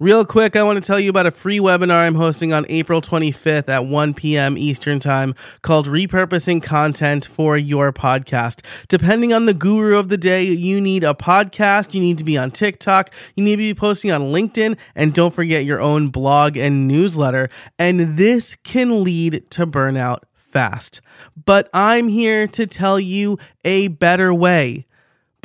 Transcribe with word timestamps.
Real 0.00 0.24
quick, 0.24 0.56
I 0.56 0.64
want 0.64 0.82
to 0.82 0.84
tell 0.84 0.98
you 0.98 1.08
about 1.08 1.26
a 1.26 1.30
free 1.30 1.60
webinar 1.60 1.98
I'm 1.98 2.16
hosting 2.16 2.52
on 2.52 2.66
April 2.68 3.00
25th 3.00 3.68
at 3.68 3.86
1 3.86 4.14
p.m. 4.14 4.58
Eastern 4.58 4.98
Time 4.98 5.36
called 5.62 5.86
Repurposing 5.86 6.60
Content 6.60 7.26
for 7.26 7.56
Your 7.56 7.92
Podcast. 7.92 8.64
Depending 8.88 9.32
on 9.32 9.46
the 9.46 9.54
guru 9.54 9.96
of 9.96 10.08
the 10.08 10.16
day, 10.16 10.42
you 10.42 10.80
need 10.80 11.04
a 11.04 11.14
podcast, 11.14 11.94
you 11.94 12.00
need 12.00 12.18
to 12.18 12.24
be 12.24 12.36
on 12.36 12.50
TikTok, 12.50 13.14
you 13.36 13.44
need 13.44 13.52
to 13.52 13.58
be 13.58 13.72
posting 13.72 14.10
on 14.10 14.22
LinkedIn, 14.22 14.76
and 14.96 15.14
don't 15.14 15.32
forget 15.32 15.64
your 15.64 15.80
own 15.80 16.08
blog 16.08 16.56
and 16.56 16.88
newsletter. 16.88 17.48
And 17.78 18.18
this 18.18 18.56
can 18.64 19.04
lead 19.04 19.48
to 19.50 19.64
burnout 19.64 20.22
fast. 20.32 21.02
But 21.44 21.70
I'm 21.72 22.08
here 22.08 22.48
to 22.48 22.66
tell 22.66 22.98
you 22.98 23.38
a 23.64 23.86
better 23.86 24.34
way 24.34 24.86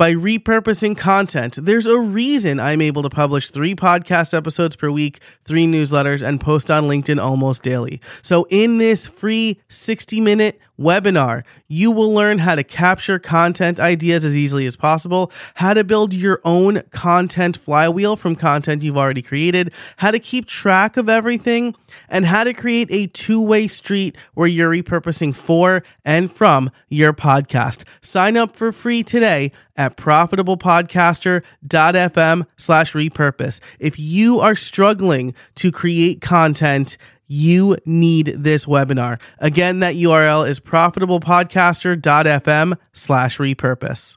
by 0.00 0.14
repurposing 0.14 0.96
content. 0.96 1.58
There's 1.60 1.84
a 1.84 2.00
reason 2.00 2.58
I'm 2.58 2.80
able 2.80 3.02
to 3.02 3.10
publish 3.10 3.50
three 3.50 3.74
podcast 3.74 4.32
episodes 4.32 4.74
per 4.74 4.90
week, 4.90 5.20
three 5.44 5.66
newsletters, 5.66 6.26
and 6.26 6.40
post 6.40 6.70
on 6.70 6.84
LinkedIn 6.84 7.22
almost 7.22 7.62
daily. 7.62 8.00
So, 8.22 8.46
in 8.48 8.78
this 8.78 9.06
free 9.06 9.60
60 9.68 10.22
minute 10.22 10.58
webinar, 10.80 11.44
you 11.68 11.90
will 11.90 12.12
learn 12.12 12.38
how 12.38 12.54
to 12.54 12.64
capture 12.64 13.18
content 13.18 13.78
ideas 13.78 14.24
as 14.24 14.34
easily 14.34 14.66
as 14.66 14.76
possible, 14.76 15.30
how 15.54 15.74
to 15.74 15.84
build 15.84 16.14
your 16.14 16.40
own 16.44 16.82
content 16.90 17.56
flywheel 17.56 18.16
from 18.16 18.34
content 18.34 18.82
you've 18.82 18.96
already 18.96 19.22
created, 19.22 19.72
how 19.98 20.10
to 20.10 20.18
keep 20.18 20.46
track 20.46 20.96
of 20.96 21.08
everything, 21.08 21.74
and 22.08 22.24
how 22.24 22.44
to 22.44 22.54
create 22.54 22.88
a 22.90 23.06
two 23.08 23.40
way 23.40 23.68
street 23.68 24.16
where 24.34 24.48
you're 24.48 24.70
repurposing 24.70 25.34
for 25.34 25.82
and 26.04 26.32
from 26.32 26.70
your 26.88 27.12
podcast. 27.12 27.84
Sign 28.00 28.36
up 28.36 28.54
for 28.56 28.72
free 28.72 29.02
today 29.02 29.52
at 29.76 29.96
profitablepodcaster.fm 29.96 32.46
slash 32.56 32.92
repurpose. 32.92 33.60
If 33.78 33.98
you 33.98 34.40
are 34.40 34.56
struggling 34.56 35.34
to 35.56 35.72
create 35.72 36.20
content, 36.20 36.98
you 37.32 37.76
need 37.86 38.34
this 38.36 38.66
webinar. 38.66 39.20
Again, 39.38 39.78
that 39.78 39.94
URL 39.94 40.48
is 40.48 40.58
profitablepodcaster.fm 40.58 42.76
slash 42.92 43.38
repurpose. 43.38 44.16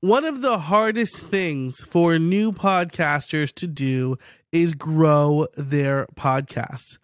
One 0.00 0.24
of 0.24 0.40
the 0.40 0.56
hardest 0.56 1.18
things 1.18 1.84
for 1.84 2.18
new 2.18 2.52
podcasters 2.52 3.52
to 3.56 3.66
do 3.66 4.16
is 4.50 4.72
grow 4.72 5.46
their 5.54 6.06
podcast. 6.16 6.96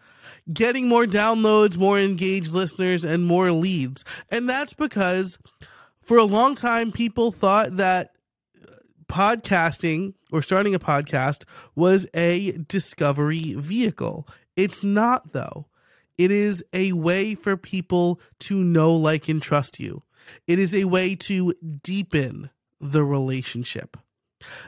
Getting 0.51 0.89
more 0.89 1.05
downloads, 1.05 1.77
more 1.77 1.99
engaged 1.99 2.53
listeners, 2.53 3.05
and 3.05 3.27
more 3.27 3.53
leads. 3.53 4.03
And 4.31 4.49
that's 4.49 4.73
because 4.73 5.39
for 6.01 6.17
a 6.17 6.25
long 6.25 6.55
time, 6.55 6.91
people 6.91 7.33
thought 7.33 7.77
that 7.77 8.13
podcasting 9.09 10.15
or 10.33 10.43
starting 10.43 10.75
a 10.75 10.79
podcast 10.79 11.45
was 11.75 12.07
a 12.15 12.53
discovery 12.69 13.55
vehicle. 13.55 14.29
It's 14.59 14.83
not, 14.83 15.33
though. 15.33 15.67
It 16.19 16.33
is 16.33 16.65
a 16.73 16.91
way 16.93 17.37
for 17.37 17.57
people 17.57 18.21
to 18.41 18.57
know, 18.57 18.93
like, 18.93 19.29
and 19.29 19.41
trust 19.41 19.79
you. 19.79 20.03
It 20.49 20.59
is 20.59 20.75
a 20.75 20.87
way 20.87 21.15
to 21.15 21.55
deepen 21.85 22.51
the 22.81 23.05
relationship. 23.05 23.97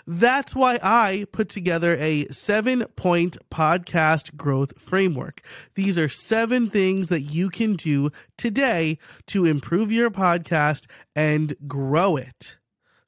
That's 0.07 0.55
why 0.55 0.79
I 0.81 1.27
put 1.33 1.49
together 1.49 1.97
a 1.99 2.27
seven 2.29 2.85
point 2.95 3.37
podcast 3.51 4.37
growth 4.37 4.81
framework. 4.81 5.43
These 5.75 5.99
are 5.99 6.09
seven 6.09 6.71
things 6.71 7.09
that 7.09 7.23
you 7.23 7.51
can 7.51 7.75
do 7.75 8.11
today 8.39 8.99
to 9.27 9.45
improve 9.45 9.91
your 9.91 10.11
podcast 10.11 10.87
and 11.17 11.53
grow 11.67 12.17
it. 12.17 12.57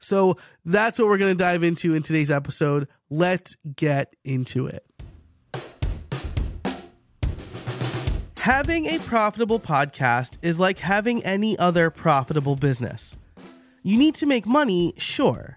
So 0.00 0.36
that's 0.64 0.98
what 0.98 1.06
we're 1.06 1.18
going 1.18 1.36
to 1.36 1.44
dive 1.44 1.62
into 1.62 1.94
in 1.94 2.02
today's 2.02 2.30
episode. 2.30 2.88
Let's 3.08 3.54
get 3.76 4.16
into 4.24 4.66
it. 4.66 4.84
Having 8.42 8.86
a 8.86 8.98
profitable 8.98 9.60
podcast 9.60 10.36
is 10.42 10.58
like 10.58 10.80
having 10.80 11.22
any 11.22 11.56
other 11.60 11.90
profitable 11.90 12.56
business. 12.56 13.14
You 13.84 13.96
need 13.96 14.16
to 14.16 14.26
make 14.26 14.46
money, 14.46 14.94
sure, 14.98 15.56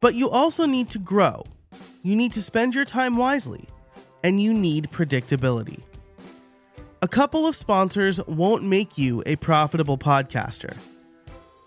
but 0.00 0.16
you 0.16 0.28
also 0.28 0.66
need 0.66 0.90
to 0.90 0.98
grow. 0.98 1.44
You 2.02 2.16
need 2.16 2.32
to 2.32 2.42
spend 2.42 2.74
your 2.74 2.84
time 2.84 3.16
wisely, 3.16 3.68
and 4.24 4.42
you 4.42 4.52
need 4.52 4.90
predictability. 4.90 5.82
A 7.00 7.06
couple 7.06 7.46
of 7.46 7.54
sponsors 7.54 8.18
won't 8.26 8.64
make 8.64 8.98
you 8.98 9.22
a 9.24 9.36
profitable 9.36 9.96
podcaster, 9.96 10.76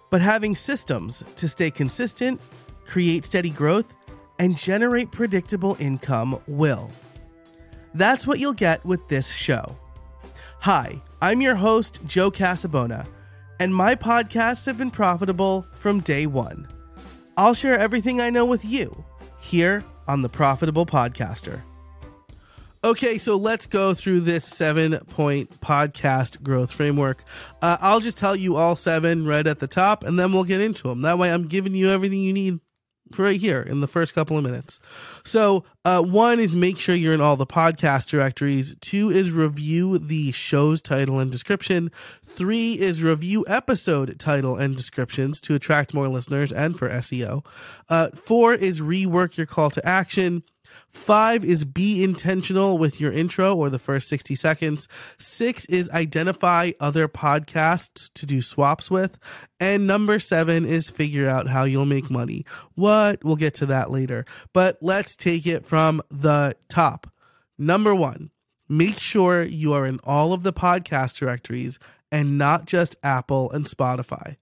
but 0.09 0.19
having 0.19 0.57
systems 0.57 1.23
to 1.38 1.47
stay 1.47 1.72
consistent, 1.72 2.41
create 2.85 3.23
steady 3.23 3.50
growth, 3.50 3.95
and 4.39 4.57
generate 4.57 5.09
predictable 5.09 5.78
income 5.79 6.38
will. 6.47 6.91
That's 7.94 8.28
what 8.28 8.39
you'll 8.39 8.51
get 8.51 8.84
with 8.84 9.07
this 9.07 9.29
show. 9.29 9.78
Hi, 10.64 11.02
I'm 11.22 11.40
your 11.40 11.56
host, 11.56 12.02
Joe 12.06 12.30
Casabona, 12.30 13.08
and 13.62 13.74
my 13.74 13.96
podcasts 13.96 14.66
have 14.66 14.78
been 14.78 14.92
profitable 14.92 15.66
from 15.72 16.02
day 16.02 16.25
one. 16.25 16.68
I'll 17.38 17.53
share 17.53 17.80
everything 17.80 18.20
I 18.20 18.30
know 18.30 18.46
with 18.46 18.66
you 18.66 19.06
here 19.40 19.86
on 20.09 20.22
The 20.22 20.28
Profitable 20.28 20.86
Podcaster. 20.86 21.62
Okay, 22.84 23.18
so 23.18 23.38
let's 23.38 23.68
go 23.68 23.94
through 23.94 24.20
this 24.20 24.44
seven 24.44 24.97
point 25.08 25.62
podcast 25.62 26.44
growth 26.44 26.74
framework. 26.74 27.24
Uh, 27.62 27.78
I'll 27.80 28.02
just 28.02 28.18
tell 28.18 28.36
you 28.36 28.58
all 28.58 28.76
seven 28.76 29.26
right 29.26 29.47
at 29.47 29.59
the 29.59 29.68
top, 29.68 30.03
and 30.03 30.20
then 30.20 30.34
we'll 30.34 30.44
get 30.44 30.59
into 30.59 30.90
them. 30.90 31.03
That 31.03 31.18
way, 31.18 31.31
I'm 31.31 31.47
giving 31.47 31.74
you 31.74 31.90
everything 31.90 32.20
you 32.20 32.34
need 32.34 32.59
right 33.18 33.40
here 33.40 33.62
in 33.62 33.81
the 33.81 33.88
first 33.88 34.14
couple 34.14 34.38
of 34.38 34.44
minutes. 34.44 34.80
So, 35.24 35.66
uh, 35.86 36.03
one 36.03 36.40
is 36.40 36.56
make 36.56 36.78
sure 36.78 36.94
you're 36.94 37.14
in 37.14 37.22
all 37.22 37.36
the 37.36 37.47
podcast 37.47 38.08
directories. 38.08 38.75
Two 38.81 39.09
is 39.09 39.31
review 39.31 39.97
the 39.97 40.31
show's 40.31 40.81
title 40.81 41.20
and 41.20 41.31
description. 41.31 41.92
Three 42.24 42.74
is 42.74 43.02
review 43.02 43.46
episode 43.47 44.20
title 44.20 44.56
and 44.56 44.75
descriptions 44.75 45.42
to 45.42 45.56
attract 45.56 45.94
more 45.94 46.08
listeners 46.08 46.52
and 46.52 46.78
for 46.78 46.90
SEO. 46.90 47.46
Uh, 47.90 48.09
four 48.09 48.53
is 48.53 48.81
rework 48.81 49.38
your 49.38 49.46
call 49.46 49.70
to 49.72 49.86
action. 49.88 50.44
Five 50.91 51.46
is 51.46 51.66
be 51.66 52.03
intentional 52.03 52.78
with 52.78 53.00
your 53.00 53.12
intro 53.12 53.56
or 53.56 53.69
the 53.69 53.80
first 53.80 54.07
60 54.09 54.35
seconds. 54.35 54.88
Six 55.18 55.66
is 55.66 55.90
identify 55.91 56.72
other 56.80 57.07
podcasts 57.07 58.12
to 58.16 58.25
do 58.25 58.41
swaps 58.41 58.90
with. 58.90 59.18
And 59.59 59.85
number 59.85 60.19
seven 60.19 60.66
is 60.66 60.90
figure 60.90 61.29
out 61.29 61.47
how 61.47 61.63
you'll 61.63 61.85
make 61.85 62.09
money. 62.09 62.46
What? 62.75 63.24
We'll 63.24 63.35
get 63.35 63.53
to 63.56 63.66
that 63.68 63.91
later. 63.91 64.25
But 64.53 64.78
let's 64.81 65.16
take 65.16 65.46
it 65.46 65.66
from 65.66 66.02
the 66.09 66.56
top. 66.69 67.12
Number 67.58 67.94
one, 67.94 68.31
make 68.68 69.00
sure 69.00 69.44
you 69.44 69.74
are 69.74 69.85
in 69.85 70.00
all 70.03 70.34
of 70.34 70.44
the 70.44 70.53
podcast 70.53 71.18
directories 71.18 71.78
and 72.12 72.38
not 72.38 72.66
just 72.66 72.96
Apple 73.03 73.52
and 73.52 73.66
Spotify. 73.66 74.38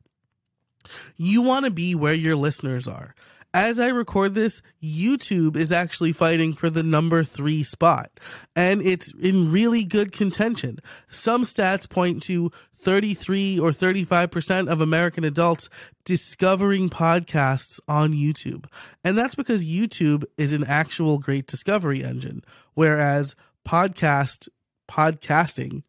You 1.18 1.42
want 1.42 1.66
to 1.66 1.72
be 1.72 1.96
where 1.96 2.14
your 2.14 2.36
listeners 2.36 2.88
are 2.88 3.14
as 3.54 3.80
I 3.80 3.88
record 3.88 4.36
this, 4.36 4.62
YouTube 4.84 5.56
is 5.56 5.72
actually 5.72 6.14
fighting 6.14 6.54
for 6.54 6.70
the 6.70 6.84
number 6.84 7.24
three 7.24 7.64
spot, 7.64 8.12
and 8.56 8.82
it's 8.82 9.12
in 9.14 9.52
really 9.52 9.84
good 9.84 10.12
contention. 10.12 10.80
Some 11.10 11.44
stats 11.44 11.90
point 11.90 12.22
to 12.24 12.52
33 12.80 13.60
or 13.60 13.72
35% 13.72 14.68
of 14.68 14.82
American 14.82 15.24
adults 15.24 15.70
discovering 16.06 16.90
podcasts 16.90 17.80
on 17.88 18.14
YouTube. 18.14 18.66
And 19.04 19.18
that's 19.18 19.36
because 19.36 19.66
YouTube 19.66 20.24
is 20.38 20.54
an 20.54 20.64
actual 20.64 21.18
great 21.18 21.48
discovery 21.48 22.04
engine, 22.04 22.44
whereas 22.76 23.36
podcast 23.68 24.48
podcasting 24.90 25.84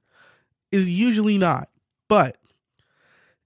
is 0.72 0.88
usually 0.88 1.38
not. 1.38 1.68
But 2.08 2.38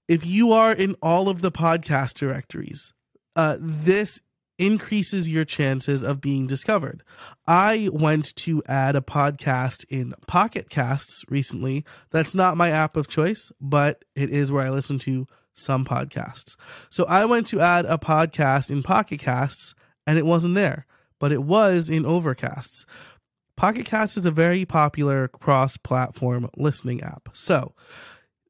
if 0.07 0.25
you 0.25 0.51
are 0.51 0.73
in 0.73 0.95
all 1.01 1.29
of 1.29 1.41
the 1.41 1.51
podcast 1.51 2.13
directories, 2.15 2.93
uh, 3.35 3.57
this 3.59 4.19
increases 4.59 5.27
your 5.27 5.45
chances 5.45 6.03
of 6.03 6.21
being 6.21 6.47
discovered. 6.47 7.03
I 7.47 7.89
went 7.91 8.35
to 8.37 8.61
add 8.67 8.95
a 8.95 9.01
podcast 9.01 9.85
in 9.89 10.13
Pocket 10.27 10.69
Casts 10.69 11.25
recently. 11.29 11.83
That's 12.11 12.35
not 12.35 12.57
my 12.57 12.69
app 12.69 12.95
of 12.95 13.07
choice, 13.07 13.51
but 13.59 14.05
it 14.15 14.29
is 14.29 14.51
where 14.51 14.65
I 14.65 14.69
listen 14.69 14.99
to 14.99 15.27
some 15.55 15.85
podcasts. 15.85 16.55
So 16.89 17.05
I 17.05 17.25
went 17.25 17.47
to 17.47 17.59
add 17.59 17.85
a 17.85 17.97
podcast 17.97 18.69
in 18.69 18.83
Pocket 18.83 19.19
Casts 19.19 19.73
and 20.05 20.17
it 20.17 20.25
wasn't 20.25 20.55
there, 20.55 20.85
but 21.19 21.31
it 21.31 21.43
was 21.43 21.89
in 21.89 22.03
Overcasts. 22.03 22.85
Pocket 23.55 23.85
Cast 23.85 24.17
is 24.17 24.25
a 24.25 24.31
very 24.31 24.65
popular 24.65 25.27
cross 25.27 25.77
platform 25.77 26.49
listening 26.57 27.01
app. 27.01 27.29
So, 27.33 27.73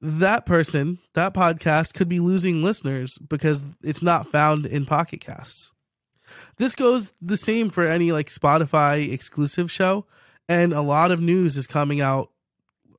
that 0.05 0.45
person, 0.45 0.99
that 1.13 1.33
podcast 1.33 1.93
could 1.93 2.09
be 2.09 2.19
losing 2.19 2.61
listeners 2.61 3.17
because 3.17 3.63
it's 3.81 4.03
not 4.03 4.29
found 4.29 4.65
in 4.65 4.85
Pocket 4.85 5.21
Casts. 5.21 5.71
This 6.57 6.75
goes 6.75 7.13
the 7.21 7.37
same 7.37 7.69
for 7.69 7.87
any 7.87 8.11
like 8.11 8.27
Spotify 8.27 9.11
exclusive 9.11 9.71
show. 9.71 10.05
And 10.49 10.73
a 10.73 10.81
lot 10.81 11.11
of 11.11 11.21
news 11.21 11.55
is 11.55 11.67
coming 11.67 12.01
out 12.01 12.31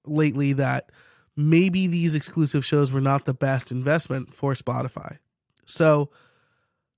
lately 0.07 0.55
that 0.55 0.91
maybe 1.37 1.87
these 1.87 2.15
exclusive 2.15 2.65
shows 2.65 2.91
were 2.91 3.03
not 3.03 3.27
the 3.27 3.35
best 3.35 3.71
investment 3.71 4.33
for 4.33 4.55
Spotify. 4.55 5.19
So 5.67 6.09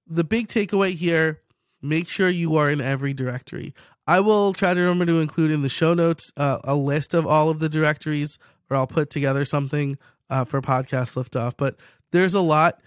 the 0.06 0.24
big 0.24 0.46
takeaway 0.46 0.94
here 0.94 1.40
make 1.82 2.08
sure 2.08 2.28
you 2.28 2.54
are 2.54 2.70
in 2.70 2.80
every 2.80 3.12
directory. 3.12 3.74
I 4.06 4.20
will 4.20 4.52
try 4.52 4.72
to 4.72 4.80
remember 4.80 5.06
to 5.06 5.20
include 5.20 5.50
in 5.50 5.62
the 5.62 5.68
show 5.68 5.94
notes 5.94 6.30
uh, 6.36 6.60
a 6.62 6.76
list 6.76 7.12
of 7.12 7.26
all 7.26 7.50
of 7.50 7.58
the 7.58 7.68
directories, 7.68 8.38
or 8.70 8.76
I'll 8.76 8.86
put 8.86 9.10
together 9.10 9.44
something 9.44 9.98
uh, 10.30 10.44
for 10.44 10.60
podcast 10.60 11.14
liftoff. 11.16 11.54
But 11.56 11.76
there's 12.12 12.34
a 12.34 12.40
lot 12.40 12.80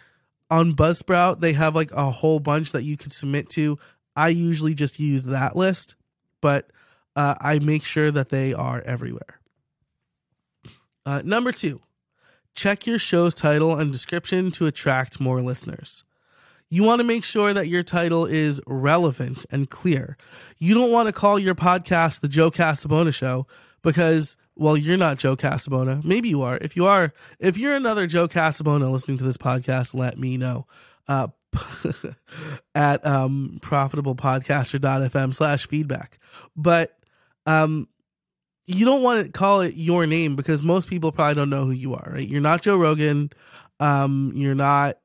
on 0.50 0.74
Buzzsprout. 0.74 1.40
They 1.40 1.54
have 1.54 1.76
like 1.76 1.92
a 1.94 2.10
whole 2.10 2.40
bunch 2.40 2.72
that 2.72 2.84
you 2.84 2.98
can 2.98 3.12
submit 3.12 3.50
to. 3.52 3.78
I 4.16 4.30
usually 4.30 4.74
just 4.74 5.00
use 5.00 5.24
that 5.26 5.56
list, 5.56 5.96
but 6.42 6.72
uh, 7.16 7.36
I 7.40 7.60
make 7.60 7.84
sure 7.84 8.12
that 8.12 8.30
they 8.30 8.54
are 8.54 8.82
everywhere. 8.86 9.40
Uh, 11.06 11.22
number 11.24 11.52
two, 11.52 11.82
check 12.54 12.86
your 12.86 13.00
show's 13.00 13.34
title 13.34 13.78
and 13.78 13.92
description 13.92 14.52
to 14.52 14.66
attract 14.66 15.20
more 15.20 15.42
listeners. 15.42 16.04
You 16.70 16.84
want 16.84 17.00
to 17.00 17.04
make 17.04 17.24
sure 17.24 17.52
that 17.54 17.68
your 17.68 17.82
title 17.82 18.26
is 18.26 18.62
relevant 18.68 19.46
and 19.50 19.70
clear. 19.70 20.18
You 20.60 20.76
don't 20.76 20.92
want 20.92 21.08
to 21.08 21.14
call 21.14 21.40
your 21.40 21.56
podcast 21.56 22.20
the 22.20 22.28
Joe 22.28 22.52
Casabona 22.52 23.14
Show 23.14 23.48
because, 23.82 24.38
well, 24.60 24.76
you're 24.76 24.98
not 24.98 25.18
Joe 25.18 25.38
Casabona. 25.38 26.04
Maybe 26.04 26.30
you 26.30 26.42
are. 26.42 26.58
If 26.62 26.76
you 26.76 26.86
are, 26.86 27.14
if 27.40 27.58
you're 27.58 27.76
another 27.76 28.08
Joe 28.08 28.28
Casabona 28.28 28.92
listening 28.92 29.18
to 29.20 29.24
this 29.24 29.38
podcast, 29.38 29.94
let 29.94 30.18
me 30.18 30.38
know. 30.38 30.68
Uh, 31.08 31.30
at 32.76 33.04
um, 33.06 33.60
profitablepodcaster.fm 33.64 35.34
slash 35.34 35.66
feedback. 35.66 36.20
But 36.56 36.96
um, 37.46 37.88
you 38.68 38.86
don't 38.86 39.02
want 39.02 39.26
to 39.26 39.32
call 39.32 39.62
it 39.62 39.76
your 39.76 40.06
name 40.06 40.36
because 40.36 40.62
most 40.62 40.88
people 40.88 41.12
probably 41.12 41.36
don't 41.36 41.50
know 41.50 41.66
who 41.66 41.72
you 41.72 41.96
are, 41.96 42.12
right? 42.12 42.28
You're 42.28 42.42
not 42.42 42.62
Joe 42.62 42.78
Rogan. 42.78 43.32
Um, 43.80 44.34
you're 44.36 44.56
not 44.56 44.98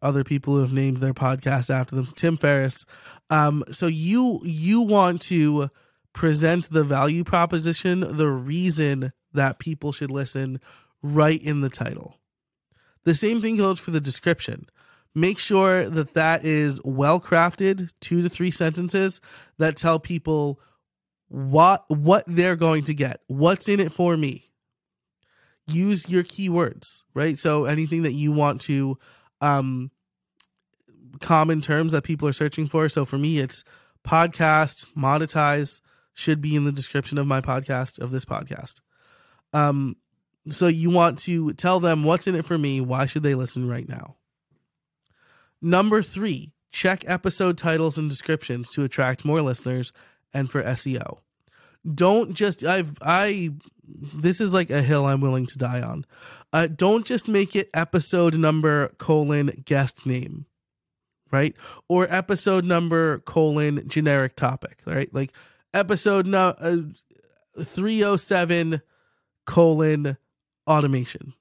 other 0.00 0.24
people 0.24 0.54
who 0.54 0.62
have 0.62 0.72
named 0.72 0.98
their 0.98 1.14
podcast 1.14 1.68
after 1.68 1.96
them. 1.96 2.06
Tim 2.06 2.36
Ferriss. 2.36 2.86
Um, 3.28 3.64
so 3.72 3.86
you 3.88 4.40
you 4.44 4.80
want 4.80 5.20
to 5.22 5.68
present 6.12 6.70
the 6.70 6.84
value 6.84 7.24
proposition, 7.24 8.00
the 8.00 8.28
reason 8.28 9.12
that 9.32 9.58
people 9.58 9.92
should 9.92 10.10
listen 10.10 10.60
right 11.02 11.42
in 11.42 11.60
the 11.60 11.70
title. 11.70 12.18
The 13.04 13.14
same 13.14 13.40
thing 13.40 13.56
goes 13.56 13.80
for 13.80 13.90
the 13.90 14.00
description. 14.00 14.66
Make 15.14 15.38
sure 15.38 15.90
that 15.90 16.14
that 16.14 16.44
is 16.44 16.80
well 16.84 17.20
crafted, 17.20 17.90
two 18.00 18.22
to 18.22 18.28
three 18.28 18.50
sentences 18.50 19.20
that 19.58 19.76
tell 19.76 19.98
people 19.98 20.60
what 21.28 21.84
what 21.88 22.24
they're 22.26 22.56
going 22.56 22.84
to 22.84 22.94
get, 22.94 23.20
what's 23.26 23.68
in 23.68 23.80
it 23.80 23.92
for 23.92 24.16
me. 24.16 24.50
Use 25.66 26.08
your 26.08 26.22
keywords, 26.22 27.02
right? 27.14 27.38
So 27.38 27.64
anything 27.64 28.02
that 28.02 28.12
you 28.12 28.32
want 28.32 28.60
to 28.62 28.98
um 29.40 29.90
common 31.20 31.60
terms 31.60 31.92
that 31.92 32.04
people 32.04 32.26
are 32.28 32.32
searching 32.32 32.66
for. 32.66 32.88
So 32.88 33.04
for 33.04 33.18
me 33.18 33.38
it's 33.38 33.64
podcast, 34.06 34.86
monetize 34.96 35.80
should 36.14 36.40
be 36.40 36.54
in 36.54 36.64
the 36.64 36.72
description 36.72 37.18
of 37.18 37.26
my 37.26 37.40
podcast 37.40 37.98
of 37.98 38.10
this 38.10 38.24
podcast. 38.24 38.80
Um 39.52 39.96
so 40.50 40.66
you 40.66 40.90
want 40.90 41.18
to 41.20 41.52
tell 41.54 41.78
them 41.78 42.02
what's 42.02 42.26
in 42.26 42.34
it 42.34 42.44
for 42.44 42.58
me, 42.58 42.80
why 42.80 43.06
should 43.06 43.22
they 43.22 43.34
listen 43.34 43.68
right 43.68 43.88
now? 43.88 44.16
Number 45.60 46.02
3, 46.02 46.52
check 46.72 47.04
episode 47.06 47.56
titles 47.56 47.96
and 47.96 48.10
descriptions 48.10 48.68
to 48.70 48.82
attract 48.82 49.24
more 49.24 49.40
listeners 49.40 49.92
and 50.34 50.50
for 50.50 50.62
SEO. 50.62 51.18
Don't 51.94 52.32
just 52.34 52.64
I've 52.64 52.96
I 53.02 53.50
this 53.84 54.40
is 54.40 54.52
like 54.52 54.70
a 54.70 54.82
hill 54.82 55.04
I'm 55.04 55.20
willing 55.20 55.46
to 55.46 55.58
die 55.58 55.82
on. 55.82 56.06
Uh, 56.52 56.68
don't 56.68 57.04
just 57.04 57.28
make 57.28 57.54
it 57.56 57.70
episode 57.74 58.34
number 58.34 58.88
colon 58.98 59.62
guest 59.64 60.06
name, 60.06 60.46
right? 61.30 61.54
Or 61.88 62.06
episode 62.08 62.64
number 62.64 63.18
colon 63.20 63.88
generic 63.88 64.36
topic, 64.36 64.78
right? 64.86 65.12
Like 65.12 65.32
episode 65.74 66.26
no, 66.26 66.48
uh, 66.58 66.76
307 67.62 68.82
colon 69.46 70.16
automation 70.66 71.34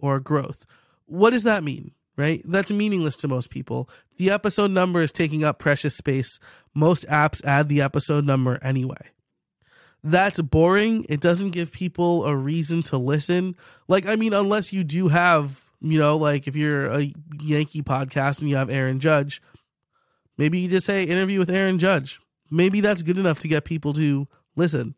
or 0.00 0.20
growth. 0.20 0.64
What 1.06 1.30
does 1.30 1.44
that 1.44 1.64
mean? 1.64 1.92
right? 2.18 2.42
That's 2.44 2.70
meaningless 2.70 3.16
to 3.18 3.28
most 3.28 3.48
people. 3.48 3.88
The 4.18 4.30
episode 4.30 4.72
number 4.72 5.00
is 5.00 5.12
taking 5.12 5.44
up 5.44 5.58
precious 5.58 5.96
space. 5.96 6.38
Most 6.74 7.06
apps 7.06 7.42
add 7.44 7.68
the 7.68 7.80
episode 7.80 8.26
number 8.26 8.58
anyway. 8.60 9.12
That's 10.02 10.40
boring. 10.40 11.06
It 11.08 11.20
doesn't 11.20 11.50
give 11.50 11.72
people 11.72 12.26
a 12.26 12.36
reason 12.36 12.82
to 12.84 12.98
listen. 12.98 13.56
Like, 13.86 14.06
I 14.06 14.16
mean, 14.16 14.32
unless 14.32 14.72
you 14.72 14.84
do 14.84 15.08
have, 15.08 15.62
you 15.80 15.98
know, 15.98 16.16
like 16.16 16.48
if 16.48 16.56
you're 16.56 16.86
a 16.86 17.12
Yankee 17.40 17.82
podcast 17.82 18.40
and 18.40 18.50
you 18.50 18.56
have 18.56 18.68
Aaron 18.68 18.98
Judge, 19.00 19.40
maybe 20.36 20.58
you 20.58 20.68
just 20.68 20.86
say 20.86 21.04
interview 21.04 21.38
with 21.38 21.50
Aaron 21.50 21.78
Judge. 21.78 22.20
Maybe 22.50 22.80
that's 22.80 23.02
good 23.02 23.18
enough 23.18 23.38
to 23.40 23.48
get 23.48 23.64
people 23.64 23.92
to 23.94 24.26
listen. 24.56 24.94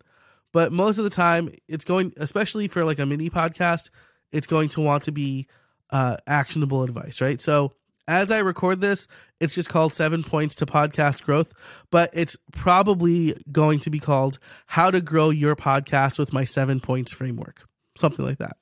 But 0.53 0.73
most 0.73 0.99
of 0.99 1.05
the 1.05 1.11
time, 1.11 1.53
it's 1.69 1.85
going, 1.85 2.13
especially 2.17 2.69
for 2.69 2.85
like 2.85 2.99
a 2.99 3.07
mini 3.07 3.31
podcast, 3.31 3.91
it's 4.33 4.47
going 4.47 4.69
to 4.71 4.81
want 4.81 5.05
to 5.05 5.13
be 5.13 5.47
uh, 5.91 6.17
actionable 6.27 6.83
advice, 6.83 7.21
right? 7.21 7.41
So 7.41 7.73
as 8.09 8.31
I 8.31 8.39
record 8.39 8.81
this, 8.81 9.07
it's 9.41 9.55
just 9.55 9.69
called 9.69 9.95
Seven 9.95 10.25
Points 10.25 10.57
to 10.57 10.67
Podcast 10.67 11.23
Growth, 11.23 11.53
but 11.91 12.11
it's 12.13 12.37
probably 12.53 13.37
going 13.53 13.79
to 13.81 13.91
be 13.91 14.01
called 14.01 14.39
How 14.67 14.91
to 14.91 15.01
Grow 15.01 15.31
Your 15.31 15.55
Podcast 15.55 16.19
with 16.19 16.33
My 16.33 16.45
Seven 16.45 16.81
Points 16.81 17.13
Framework, 17.13 17.67
something 17.97 18.25
like 18.25 18.39
that. 18.39 18.57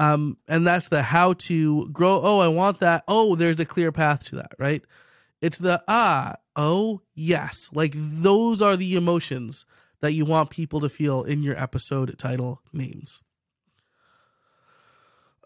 Um, 0.00 0.38
and 0.48 0.66
that's 0.66 0.88
the 0.88 1.02
how 1.02 1.34
to 1.34 1.88
grow. 1.90 2.20
Oh, 2.22 2.40
I 2.40 2.48
want 2.48 2.80
that. 2.80 3.04
Oh, 3.06 3.36
there's 3.36 3.60
a 3.60 3.64
clear 3.64 3.92
path 3.92 4.24
to 4.24 4.36
that, 4.36 4.52
right? 4.58 4.82
It's 5.40 5.58
the 5.58 5.82
ah, 5.86 6.34
oh, 6.56 7.02
yes. 7.14 7.70
Like 7.72 7.92
those 7.94 8.62
are 8.62 8.76
the 8.76 8.96
emotions 8.96 9.64
that 10.00 10.12
you 10.12 10.24
want 10.24 10.50
people 10.50 10.80
to 10.80 10.88
feel 10.88 11.22
in 11.22 11.42
your 11.42 11.58
episode 11.60 12.18
title 12.18 12.60
names. 12.72 13.22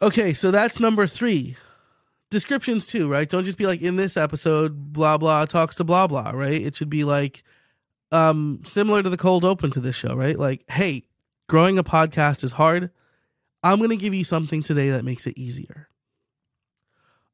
Okay, 0.01 0.33
so 0.33 0.51
that's 0.51 0.81
number 0.81 1.07
three. 1.07 1.57
Descriptions 2.31 2.87
too, 2.87 3.11
right? 3.11 3.29
Don't 3.29 3.45
just 3.45 3.57
be 3.59 3.67
like 3.67 3.81
in 3.81 3.97
this 3.97 4.17
episode, 4.17 4.93
blah 4.93 5.17
blah 5.17 5.45
talks 5.47 5.77
to 5.77 5.85
blah 5.85 6.07
blah, 6.07 6.31
right? 6.31 6.61
It 6.61 6.77
should 6.77 6.91
be 6.91 7.05
like 7.05 7.43
um 8.13 8.61
similar 8.65 9.03
to 9.03 9.11
the 9.11 9.17
cold 9.17 9.45
open 9.45 9.71
to 9.73 9.81
this 9.81 9.97
show, 9.97 10.15
right? 10.15 10.39
Like, 10.39 10.65
hey, 10.71 11.05
growing 11.49 11.79
a 11.79 11.85
podcast 11.85 12.45
is 12.45 12.53
hard. 12.53 12.91
I'm 13.63 13.81
gonna 13.81 13.97
give 13.97 14.15
you 14.15 14.25
something 14.25 14.63
today 14.63 14.91
that 14.91 15.05
makes 15.05 15.27
it 15.27 15.39
easier. 15.39 15.89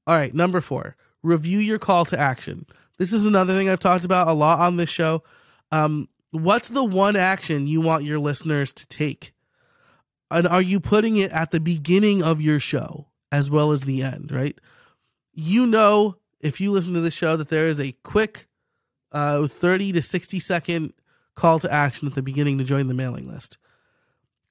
All 0.06 0.14
right, 0.14 0.34
number 0.34 0.60
four, 0.60 0.96
review 1.22 1.58
your 1.58 1.78
call 1.78 2.04
to 2.06 2.18
action. 2.18 2.66
This 2.98 3.12
is 3.12 3.26
another 3.26 3.54
thing 3.54 3.68
I've 3.68 3.80
talked 3.80 4.04
about 4.04 4.28
a 4.28 4.32
lot 4.32 4.60
on 4.60 4.76
this 4.76 4.90
show. 4.90 5.22
Um, 5.72 6.08
what's 6.30 6.68
the 6.68 6.84
one 6.84 7.16
action 7.16 7.66
you 7.66 7.80
want 7.80 8.04
your 8.04 8.18
listeners 8.18 8.72
to 8.72 8.86
take? 8.86 9.34
and 10.34 10.48
are 10.48 10.62
you 10.62 10.80
putting 10.80 11.16
it 11.16 11.30
at 11.30 11.52
the 11.52 11.60
beginning 11.60 12.22
of 12.22 12.40
your 12.40 12.58
show 12.58 13.06
as 13.30 13.50
well 13.50 13.72
as 13.72 13.82
the 13.82 14.02
end, 14.02 14.32
right? 14.32 14.58
You 15.32 15.66
know, 15.66 16.16
if 16.40 16.60
you 16.60 16.72
listen 16.72 16.92
to 16.94 17.00
the 17.00 17.10
show, 17.10 17.36
that 17.36 17.48
there 17.48 17.68
is 17.68 17.78
a 17.78 17.92
quick 18.02 18.48
uh, 19.12 19.46
30 19.46 19.92
to 19.92 20.02
60 20.02 20.40
second 20.40 20.92
call 21.34 21.58
to 21.60 21.72
action 21.72 22.08
at 22.08 22.14
the 22.14 22.22
beginning 22.22 22.58
to 22.58 22.64
join 22.64 22.88
the 22.88 22.94
mailing 22.94 23.28
list. 23.28 23.58